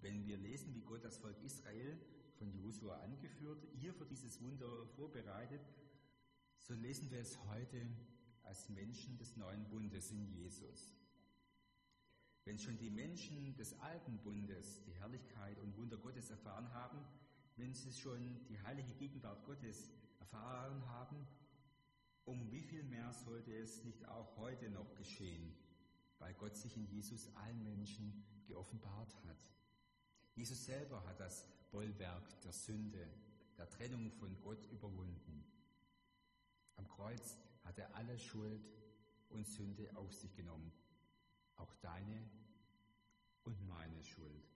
[0.00, 2.00] Wenn wir lesen, wie Gott das Volk Israel
[2.40, 5.60] von Josua angeführt, hier für dieses Wunder vorbereitet,
[6.58, 7.86] so lesen wir es heute
[8.44, 10.94] als Menschen des neuen Bundes in Jesus.
[12.46, 17.04] Wenn schon die Menschen des alten Bundes die Herrlichkeit und Wunder Gottes erfahren haben,
[17.56, 21.26] wenn sie schon die heilige Gegenwart Gottes erfahren haben,
[22.24, 25.54] um wie viel mehr sollte es nicht auch heute noch geschehen,
[26.18, 29.46] weil Gott sich in Jesus allen Menschen geoffenbart hat.
[30.34, 33.06] Jesus selber hat das Bollwerk der Sünde,
[33.56, 35.44] der Trennung von Gott überwunden.
[36.76, 38.68] Am Kreuz hat er alle Schuld
[39.28, 40.72] und Sünde auf sich genommen,
[41.56, 42.28] auch deine
[43.44, 44.48] und meine Schuld.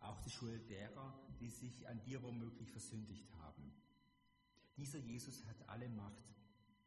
[0.00, 3.72] Auch die Schuld derer, die sich an dir womöglich versündigt haben.
[4.76, 6.34] Dieser Jesus hat alle Macht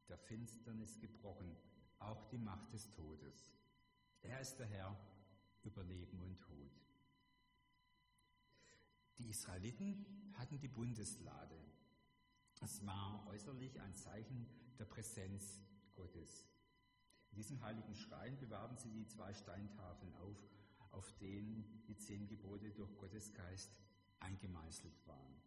[0.08, 1.56] der Finsternis gebrochen,
[2.00, 3.52] auch die Macht des Todes.
[4.22, 4.96] Er ist der Herr
[5.64, 6.87] über Leben und Tod.
[9.18, 11.58] Die Israeliten hatten die Bundeslade.
[12.62, 15.60] Es war äußerlich ein Zeichen der Präsenz
[15.96, 16.48] Gottes.
[17.32, 20.38] In diesem heiligen Schrein bewahrten sie die zwei Steintafeln auf,
[20.92, 23.72] auf denen die zehn Gebote durch Gottes Geist
[24.20, 25.42] eingemeißelt waren.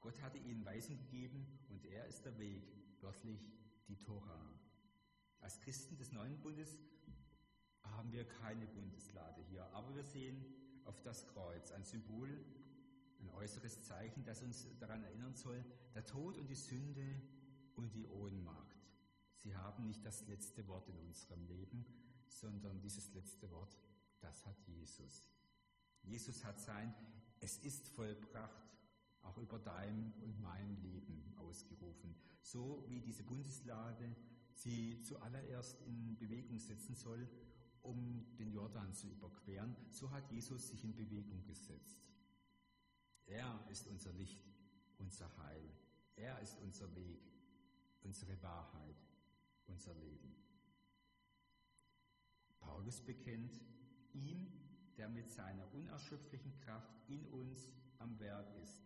[0.00, 2.62] Gott hatte ihnen Weisen gegeben und er ist der Weg,
[3.00, 3.40] wörtlich
[3.88, 4.52] die Tora.
[5.40, 6.78] Als Christen des neuen Bundes
[7.82, 10.44] haben wir keine Bundeslade hier, aber wir sehen
[10.86, 12.28] auf das Kreuz, ein Symbol,
[13.20, 17.22] ein äußeres Zeichen, das uns daran erinnern soll, der Tod und die Sünde
[17.76, 18.78] und die Ohnmacht.
[19.36, 21.84] Sie haben nicht das letzte Wort in unserem Leben,
[22.28, 23.76] sondern dieses letzte Wort,
[24.20, 25.30] das hat Jesus.
[26.02, 26.94] Jesus hat sein
[27.40, 28.64] Es ist vollbracht
[29.24, 32.14] auch über dein und mein Leben ausgerufen.
[32.42, 34.14] So wie diese Bundeslade
[34.52, 37.28] sie zuallererst in Bewegung setzen soll,
[37.84, 42.02] um den Jordan zu überqueren, so hat Jesus sich in Bewegung gesetzt.
[43.26, 44.42] Er ist unser Licht,
[44.98, 45.70] unser Heil.
[46.16, 47.20] Er ist unser Weg,
[48.02, 48.96] unsere Wahrheit,
[49.66, 50.34] unser Leben.
[52.60, 53.60] Paulus bekennt,
[54.12, 54.46] ihm
[54.96, 58.80] der mit seiner unerschöpflichen Kraft in uns am Werk ist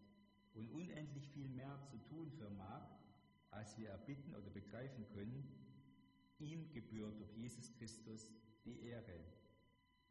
[0.54, 2.88] und unendlich viel mehr zu tun vermag,
[3.50, 5.44] als wir erbitten oder begreifen können,
[6.38, 8.30] ihm gebührt durch Jesus Christus
[8.64, 9.20] die Ehre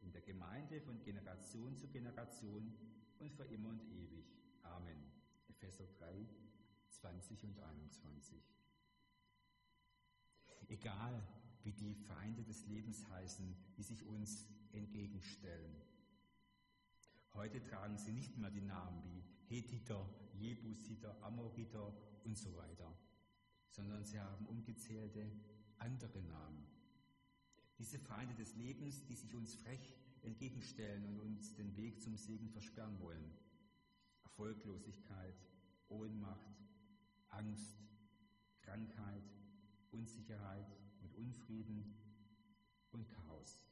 [0.00, 2.72] in der Gemeinde von Generation zu Generation
[3.18, 4.26] und für immer und ewig.
[4.62, 5.10] Amen.
[5.48, 6.26] Epheser 3,
[6.90, 8.42] 20 und 21.
[10.68, 11.22] Egal,
[11.62, 15.74] wie die Feinde des Lebens heißen, die sich uns entgegenstellen.
[17.34, 21.92] Heute tragen sie nicht mehr die Namen wie Hethiter, Jebusiter, Amoriter
[22.24, 22.96] und so weiter,
[23.70, 25.30] sondern sie haben ungezählte
[25.78, 26.66] andere Namen.
[27.78, 32.48] Diese Feinde des Lebens, die sich uns frech entgegenstellen und uns den Weg zum Segen
[32.50, 33.32] versperren wollen.
[34.24, 35.34] Erfolglosigkeit,
[35.88, 36.58] Ohnmacht,
[37.28, 37.76] Angst,
[38.62, 39.22] Krankheit,
[39.92, 40.66] Unsicherheit
[41.00, 41.94] und Unfrieden
[42.90, 43.64] und Chaos.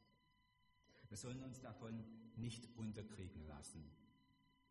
[1.08, 2.04] Wir sollen uns davon
[2.36, 3.84] nicht unterkriegen lassen.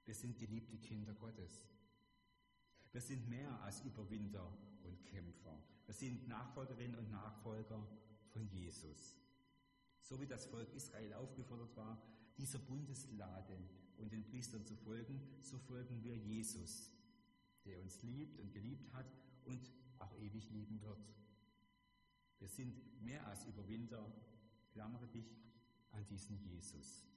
[0.06, 1.66] Wir sind geliebte Kinder Gottes.
[2.92, 5.62] Wir sind mehr als Überwinder und Kämpfer.
[5.86, 7.86] Wir sind Nachfolgerinnen und Nachfolger
[8.32, 9.25] von Jesus.
[10.06, 12.00] So wie das Volk Israel aufgefordert war,
[12.38, 13.58] dieser Bundeslade
[13.98, 16.92] und den Priestern zu folgen, so folgen wir Jesus,
[17.66, 19.12] der uns liebt und geliebt hat
[19.46, 21.04] und auch ewig lieben wird.
[22.38, 24.06] Wir sind mehr als Überwinder.
[24.74, 25.26] Klammere dich
[25.92, 27.08] an diesen Jesus.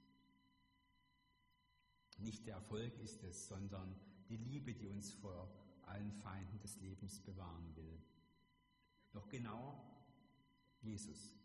[2.17, 3.95] Nicht der Erfolg ist es, sondern
[4.29, 5.47] die Liebe, die uns vor
[5.83, 8.01] allen Feinden des Lebens bewahren will.
[9.13, 9.79] Noch genauer,
[10.81, 11.38] Jesus.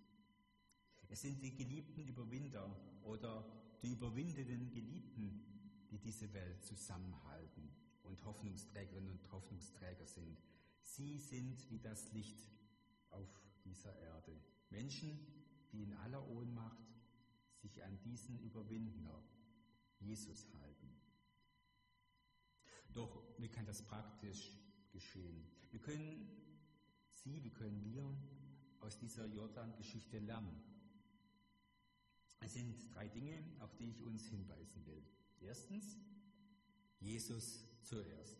[1.08, 3.44] Es sind die geliebten Überwinder oder
[3.82, 5.44] die überwindenden Geliebten,
[5.90, 7.70] die diese Welt zusammenhalten
[8.02, 10.38] und Hoffnungsträgerinnen und Hoffnungsträger sind.
[10.82, 12.48] Sie sind wie das Licht
[13.10, 13.28] auf
[13.64, 14.40] dieser Erde.
[14.70, 15.18] Menschen,
[15.72, 16.84] die in aller Ohnmacht
[17.56, 19.22] sich an diesen Überwinder,
[20.00, 20.90] Jesus, halten.
[22.92, 24.56] Doch wie kann das praktisch
[24.92, 25.46] geschehen?
[25.70, 26.28] Wir können
[27.10, 28.04] Sie, wie können wir
[28.80, 30.73] aus dieser Jordan-Geschichte lernen?
[32.40, 35.02] Es sind drei Dinge, auf die ich uns hinweisen will.
[35.40, 35.98] Erstens,
[37.00, 38.38] Jesus zuerst.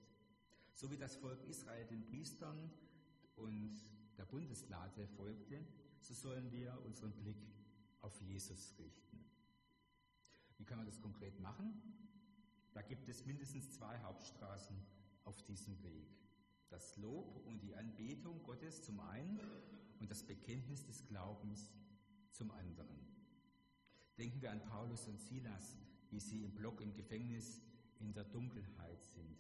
[0.73, 2.71] So wie das Volk Israel den Priestern
[3.37, 3.79] und
[4.17, 5.65] der Bundeslade folgte,
[6.01, 7.47] so sollen wir unseren Blick
[8.01, 9.25] auf Jesus richten.
[10.59, 11.81] Wie kann man das konkret machen?
[12.73, 14.77] Da gibt es mindestens zwei Hauptstraßen
[15.25, 16.09] auf diesem Weg.
[16.69, 19.39] Das Lob und die Anbetung Gottes zum einen
[20.01, 21.71] und das Bekenntnis des Glaubens
[22.33, 23.14] zum anderen.
[24.19, 25.77] Denken wir an Paulus und Silas,
[26.11, 27.61] wie sie im Block im Gefängnis
[27.99, 29.39] in der Dunkelheit sind.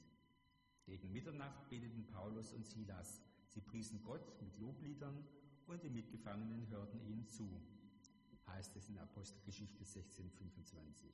[0.84, 3.22] Gegen Mitternacht beteten Paulus und Silas.
[3.46, 5.24] Sie priesen Gott mit Lobliedern
[5.66, 7.62] und die Mitgefangenen hörten ihnen zu,
[8.48, 11.12] heißt es in Apostelgeschichte 16,25.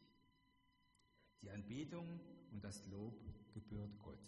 [1.43, 2.19] Die Anbetung
[2.51, 3.21] und das Lob
[3.53, 4.27] gebührt Gott,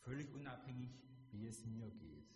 [0.00, 0.90] völlig unabhängig,
[1.30, 2.28] wie es mir geht.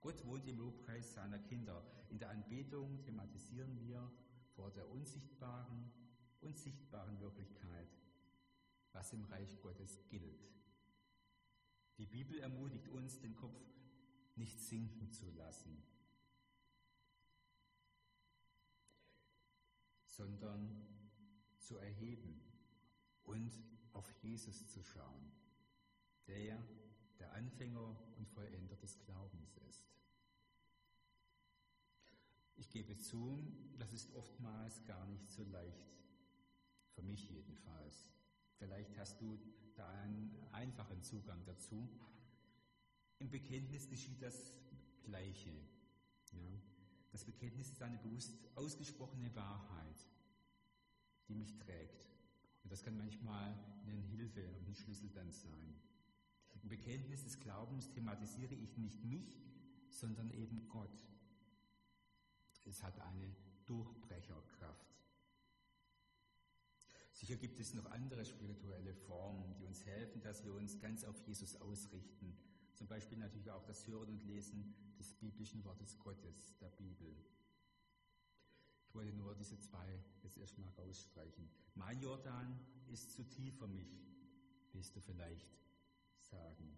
[0.00, 1.84] Gott wohnt im Lobpreis seiner Kinder.
[2.10, 4.10] In der Anbetung thematisieren wir
[4.54, 5.90] vor der unsichtbaren
[6.40, 7.88] und sichtbaren Wirklichkeit,
[8.92, 10.50] was im Reich Gottes gilt.
[11.98, 13.60] Die Bibel ermutigt uns, den Kopf
[14.34, 15.82] nicht sinken zu lassen,
[20.06, 20.86] sondern
[21.58, 22.40] zu erheben
[23.24, 23.52] und
[23.92, 25.32] auf Jesus zu schauen,
[26.26, 26.62] der
[27.18, 29.86] der Anfänger und Vollender des Glaubens ist.
[32.62, 33.42] Ich gebe zu,
[33.76, 35.90] das ist oftmals gar nicht so leicht,
[36.94, 38.08] für mich jedenfalls.
[38.56, 39.36] Vielleicht hast du
[39.74, 41.88] da einen einfachen Zugang dazu.
[43.18, 44.56] Im Bekenntnis geschieht das
[45.02, 45.50] Gleiche.
[46.30, 46.52] Ja?
[47.10, 50.06] Das Bekenntnis ist eine bewusst ausgesprochene Wahrheit,
[51.26, 52.06] die mich trägt.
[52.62, 55.74] Und das kann manchmal eine Hilfe und ein Schlüssel dann sein.
[56.62, 59.42] Im Bekenntnis des Glaubens thematisiere ich nicht mich,
[59.88, 61.08] sondern eben Gott.
[62.64, 63.34] Es hat eine
[63.66, 64.92] Durchbrecherkraft.
[67.12, 71.18] Sicher gibt es noch andere spirituelle Formen, die uns helfen, dass wir uns ganz auf
[71.26, 72.36] Jesus ausrichten.
[72.74, 77.14] Zum Beispiel natürlich auch das Hören und Lesen des biblischen Wortes Gottes, der Bibel.
[78.88, 81.48] Ich wollte nur diese zwei jetzt erstmal rausstreichen.
[81.74, 84.04] Mein Jordan ist zu tief für mich,
[84.72, 85.48] willst du vielleicht
[86.18, 86.76] sagen.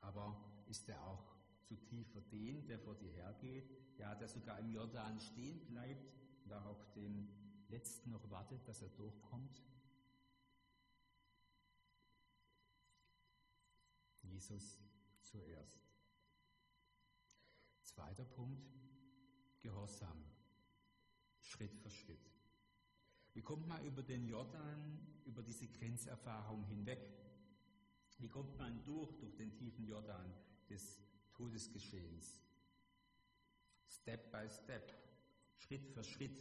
[0.00, 1.39] Aber ist er auch
[1.70, 6.12] zu tief den, der vor dir hergeht, ja, der sogar im Jordan stehen bleibt
[6.44, 7.28] und auch auf den
[7.68, 9.62] Letzten noch wartet, dass er durchkommt?
[14.22, 14.80] Jesus
[15.22, 15.80] zuerst.
[17.84, 18.68] Zweiter Punkt,
[19.60, 20.24] Gehorsam,
[21.38, 22.32] Schritt für Schritt.
[23.32, 27.12] Wie kommt man über den Jordan, über diese Grenzerfahrung hinweg?
[28.18, 30.34] Wie kommt man durch, durch den tiefen Jordan
[30.68, 31.09] des
[31.40, 32.38] Todesgeschehens?
[33.88, 34.92] Step by step,
[35.56, 36.38] Schritt für Schritt.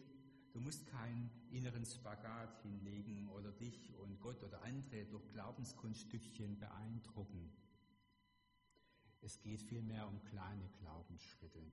[0.51, 7.49] Du musst keinen inneren Spagat hinlegen oder dich und Gott oder andere durch Glaubenskunststückchen beeindrucken.
[9.21, 11.63] Es geht vielmehr um kleine Glaubensschritte.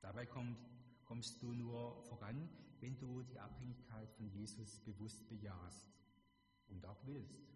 [0.00, 0.56] Dabei kommt,
[1.04, 2.48] kommst du nur voran,
[2.80, 5.92] wenn du die Abhängigkeit von Jesus bewusst bejahst
[6.68, 7.52] und auch willst.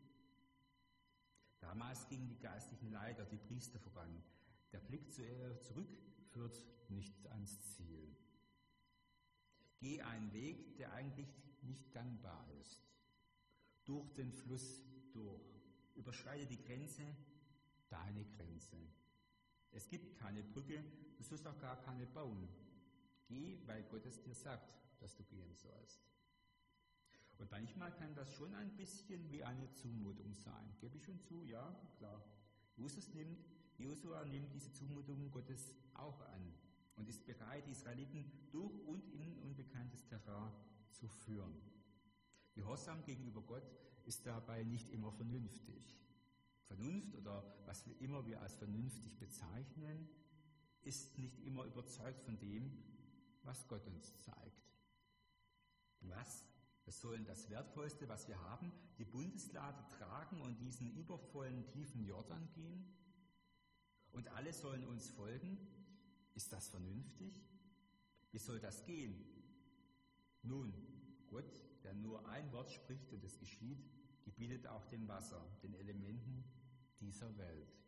[1.61, 4.23] Damals gingen die geistlichen Leiter, die Priester voran.
[4.73, 5.89] Der Blick zurück
[6.31, 8.17] führt nicht ans Ziel.
[9.79, 11.29] Geh einen Weg, der eigentlich
[11.63, 12.81] nicht gangbar ist.
[13.85, 15.43] Durch den Fluss durch.
[15.95, 17.03] Überschreite die Grenze,
[17.89, 18.77] deine Grenze.
[19.71, 20.83] Es gibt keine Brücke,
[21.17, 22.49] du sollst auch gar keine bauen.
[23.27, 26.01] Geh, weil Gott es dir sagt, dass du gehen sollst.
[27.39, 30.75] Und manchmal kann das schon ein bisschen wie eine Zumutung sein.
[30.81, 31.45] Gebe ich schon zu?
[31.45, 32.25] Ja, klar.
[32.77, 33.45] Jesus nimmt,
[33.79, 36.53] Josua nimmt diese Zumutung Gottes auch an
[36.97, 40.53] und ist bereit, die Israeliten durch und in unbekanntes Terrain
[40.91, 41.55] zu führen.
[42.55, 43.71] Gehorsam gegenüber Gott
[44.05, 45.97] ist dabei nicht immer vernünftig.
[46.67, 50.09] Vernunft oder was wir immer wir als vernünftig bezeichnen,
[50.83, 52.83] ist nicht immer überzeugt von dem,
[53.43, 54.69] was Gott uns zeigt.
[56.01, 56.45] Was?
[56.85, 62.49] Wir sollen das Wertvollste, was wir haben, die Bundeslade tragen und diesen übervollen tiefen Jordan
[62.55, 62.87] gehen?
[64.19, 65.57] Und alle sollen uns folgen?
[66.35, 67.33] Ist das vernünftig?
[68.33, 69.15] Wie soll das gehen?
[70.43, 70.75] Nun,
[71.29, 73.79] Gott, der nur ein Wort spricht und es geschieht,
[74.25, 76.43] gebietet auch dem Wasser, den Elementen
[76.99, 77.79] dieser Welt.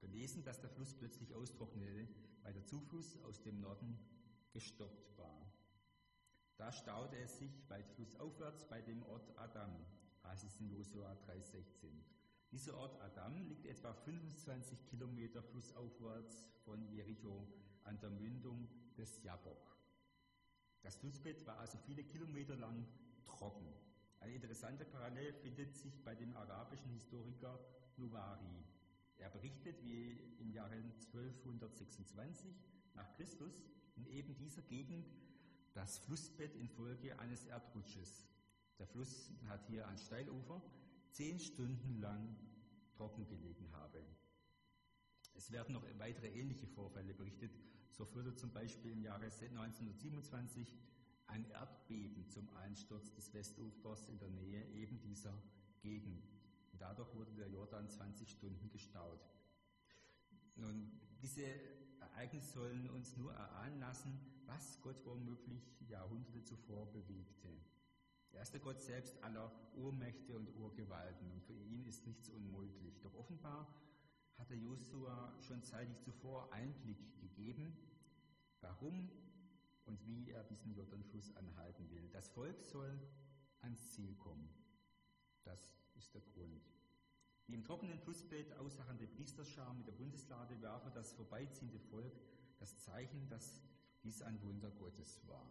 [0.00, 2.08] Wir lesen, dass der Fluss plötzlich austrocknete,
[2.44, 3.98] weil der Zufluss aus dem Norden
[4.54, 5.52] gestoppt war.
[6.56, 9.84] Da staute es sich weit flussaufwärts bei dem Ort Adam,
[10.24, 12.17] heißt es in Josua 3,16.
[12.50, 17.46] Dieser Ort Adam liegt etwa 25 Kilometer flussaufwärts von Jericho
[17.84, 19.76] an der Mündung des Jabok.
[20.80, 22.86] Das Flussbett war also viele Kilometer lang
[23.24, 23.68] trocken.
[24.20, 27.58] Eine interessante Parallele findet sich bei dem arabischen Historiker
[27.98, 28.64] Nuwari.
[29.18, 32.54] Er berichtet, wie im Jahre 1226
[32.94, 33.62] nach Christus
[33.96, 35.06] in eben dieser Gegend
[35.74, 38.26] das Flussbett infolge eines Erdrutsches.
[38.78, 40.62] Der Fluss hat hier ein Steilufer,
[41.10, 42.36] zehn Stunden lang
[42.96, 44.04] trocken gelegen habe.
[45.34, 47.52] Es werden noch weitere ähnliche Vorfälle berichtet.
[47.90, 50.76] So führte zum Beispiel im Jahre 1927
[51.28, 55.34] ein Erdbeben zum Einsturz des Westufers in der Nähe eben dieser
[55.80, 56.28] Gegend.
[56.78, 59.20] Dadurch wurde der Jordan 20 Stunden gestaut.
[60.56, 60.90] Nun,
[61.22, 61.42] diese
[62.00, 67.48] Ereignisse sollen uns nur erahnen lassen, was Gott womöglich Jahrhunderte zuvor bewegte.
[68.32, 73.00] Er ist der Gott selbst aller Urmächte und Urgewalten und für ihn ist nichts unmöglich.
[73.00, 73.66] Doch offenbar
[74.36, 77.76] hatte Josua schon zeitig zuvor Einblick gegeben,
[78.60, 79.10] warum
[79.84, 82.08] und wie er diesen Jordanfluss anhalten will.
[82.10, 82.98] Das Volk soll
[83.60, 84.48] ans Ziel kommen.
[85.44, 86.62] Das ist der Grund.
[87.48, 92.12] Die im trockenen Flussbett aussachende Priesterschar mit der Bundeslade werfen das vorbeiziehende Volk
[92.58, 93.62] das Zeichen, dass
[94.02, 95.48] dies ein Wunder Gottes war.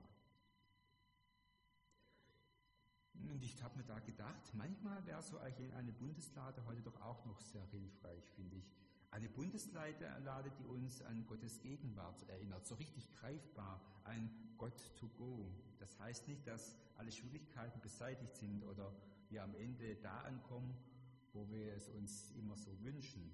[3.29, 7.39] Und ich habe mir da gedacht, manchmal wäre so eine Bundeslade heute doch auch noch
[7.39, 8.69] sehr hilfreich, finde ich.
[9.11, 15.49] Eine Bundeslade, die uns an Gottes Gegenwart erinnert, so richtig greifbar, ein Gott to go.
[15.79, 18.93] Das heißt nicht, dass alle Schwierigkeiten beseitigt sind oder
[19.29, 20.75] wir am Ende da ankommen,
[21.33, 23.31] wo wir es uns immer so wünschen.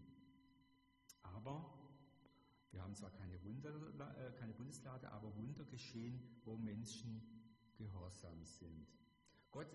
[1.22, 1.74] Aber
[2.72, 3.70] wir haben zwar keine, Wunder,
[4.18, 7.22] äh, keine Bundeslade, aber Wunder geschehen, wo Menschen
[7.76, 8.88] gehorsam sind.
[9.54, 9.72] Gott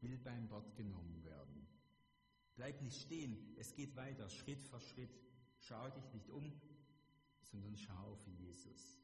[0.00, 1.66] will beim Wort genommen werden.
[2.56, 5.16] Bleib nicht stehen, es geht weiter, Schritt für Schritt.
[5.58, 6.52] Schau dich nicht um,
[7.40, 8.98] sondern schau auf Jesus.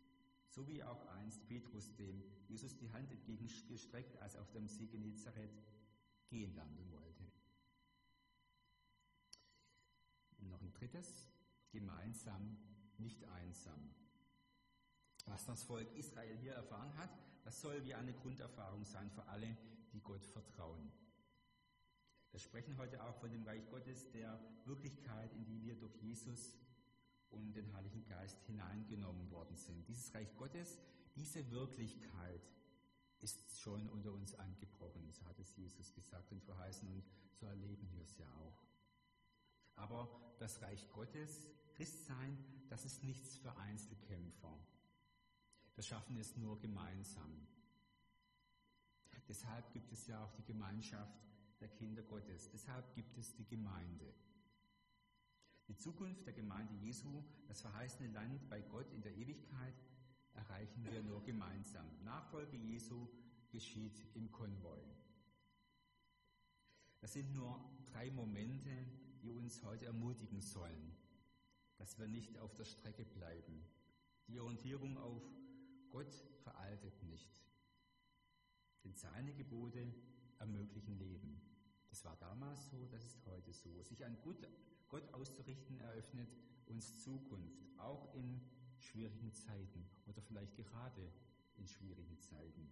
[0.48, 4.86] So wie auch einst Petrus dem Jesus die Hand entgegengestreckt, als er auf dem See
[4.86, 5.62] Genezareth
[6.28, 7.24] gehen landen wollte.
[10.38, 11.26] Und noch ein drittes,
[11.70, 12.56] gemeinsam,
[12.98, 13.94] nicht einsam.
[15.28, 17.10] Was das Volk Israel hier erfahren hat,
[17.44, 19.56] das soll wie eine Grunderfahrung sein für alle,
[19.92, 20.90] die Gott vertrauen.
[22.30, 26.54] Wir sprechen heute auch von dem Reich Gottes, der Wirklichkeit, in die wir durch Jesus
[27.30, 29.86] und den Heiligen Geist hineingenommen worden sind.
[29.88, 30.78] Dieses Reich Gottes,
[31.16, 32.42] diese Wirklichkeit
[33.20, 35.10] ist schon unter uns angebrochen.
[35.10, 38.62] So hat es Jesus gesagt und verheißen und so erleben wir es ja auch.
[39.76, 40.08] Aber
[40.38, 42.36] das Reich Gottes, Christsein,
[42.68, 44.58] das ist nichts für Einzelkämpfer.
[45.78, 47.46] Wir schaffen es nur gemeinsam.
[49.28, 51.20] Deshalb gibt es ja auch die Gemeinschaft
[51.60, 52.50] der Kinder Gottes.
[52.50, 54.12] Deshalb gibt es die Gemeinde.
[55.68, 59.76] Die Zukunft der Gemeinde Jesu, das verheißene Land bei Gott in der Ewigkeit,
[60.32, 61.86] erreichen wir nur gemeinsam.
[62.02, 63.06] Nachfolge Jesu
[63.48, 64.82] geschieht im Konvoi.
[66.98, 68.84] Das sind nur drei Momente,
[69.22, 70.96] die uns heute ermutigen sollen,
[71.76, 73.62] dass wir nicht auf der Strecke bleiben.
[74.26, 75.22] Die Orientierung auf
[75.90, 76.12] Gott
[76.42, 77.30] veraltet nicht.
[78.84, 79.94] Denn seine Gebote
[80.38, 81.40] ermöglichen Leben.
[81.90, 83.82] Das war damals so, das ist heute so.
[83.82, 84.16] Sich an
[84.88, 86.36] Gott auszurichten eröffnet
[86.66, 88.40] uns Zukunft, auch in
[88.78, 91.12] schwierigen Zeiten oder vielleicht gerade
[91.56, 92.70] in schwierigen Zeiten.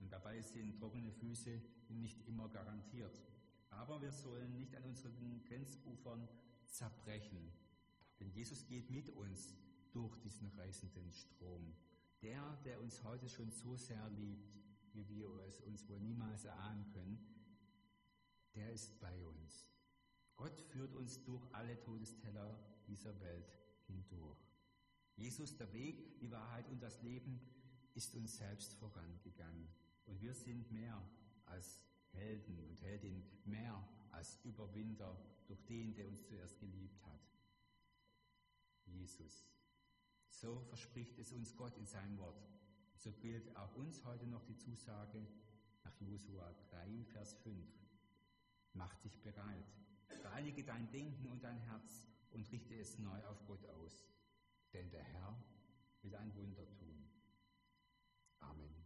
[0.00, 3.16] Und dabei sind trockene Füße nicht immer garantiert.
[3.70, 6.28] Aber wir sollen nicht an unseren Grenzufern
[6.66, 7.52] zerbrechen.
[8.20, 9.54] Denn Jesus geht mit uns
[9.94, 11.74] durch diesen reißenden Strom.
[12.20, 14.52] Der, der uns heute schon so sehr liebt,
[14.92, 17.18] wie wir es uns wohl niemals erahnen können,
[18.54, 19.68] der ist bei uns.
[20.36, 23.52] Gott führt uns durch alle Todesteller dieser Welt
[23.86, 24.38] hindurch.
[25.16, 27.40] Jesus, der Weg, die Wahrheit und das Leben,
[27.94, 29.68] ist uns selbst vorangegangen.
[30.06, 31.00] Und wir sind mehr
[31.46, 31.80] als
[32.12, 35.16] Helden und Heldinnen, mehr als Überwinder
[35.46, 37.20] durch den, der uns zuerst geliebt hat.
[38.86, 39.53] Jesus.
[40.40, 42.48] So verspricht es uns Gott in seinem Wort.
[42.96, 45.26] So gilt auch uns heute noch die Zusage
[45.84, 47.56] nach Josua 3, Vers 5.
[48.72, 49.72] Mach dich bereit,
[50.24, 54.08] reinige dein Denken und dein Herz und richte es neu auf Gott aus,
[54.72, 55.42] denn der Herr
[56.02, 57.08] will ein Wunder tun.
[58.40, 58.83] Amen.